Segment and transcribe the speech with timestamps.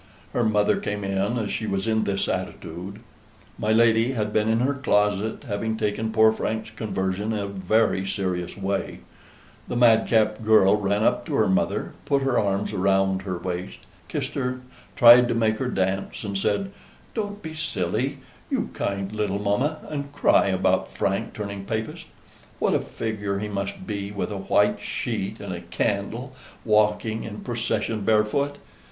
[0.33, 3.01] Her mother came in as she was in this attitude;
[3.59, 8.03] my lady had been in her closet, having taken poor Frank's conversion in a very
[8.07, 9.01] serious way;
[9.67, 13.77] the madcap girl ran up to her mother, put her arms round her waist,
[14.07, 14.61] kissed her,
[14.95, 16.71] tried to make her dance, and said:
[17.13, 18.17] "Don't be silly,
[18.49, 22.07] you kind little mamma, and cry about Frank turning Papist.
[22.57, 26.33] What a figure he must be, with a white sheet and a candle,
[26.65, 28.57] walking in a procession barefoot!"